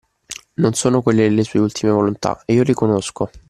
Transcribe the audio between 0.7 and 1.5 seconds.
sono quelle le